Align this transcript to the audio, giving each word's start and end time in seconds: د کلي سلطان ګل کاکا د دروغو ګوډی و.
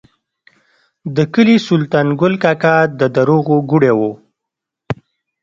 د 1.15 1.17
کلي 1.33 1.57
سلطان 1.67 2.07
ګل 2.19 2.33
کاکا 2.43 2.75
د 2.99 3.01
دروغو 3.15 3.55
ګوډی 3.69 3.93
و. 3.99 4.01